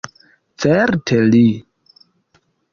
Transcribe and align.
Certe, 0.63 1.21
li. 1.29 1.43